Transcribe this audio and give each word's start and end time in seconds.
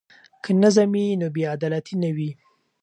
که 0.43 0.51
نظم 0.61 0.89
وي 0.95 1.05
نو 1.21 1.27
بې 1.35 1.43
عدالتي 1.55 1.95
نه 2.03 2.09
وي. 2.15 2.29